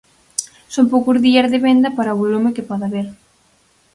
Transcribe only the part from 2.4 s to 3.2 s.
que pode haber.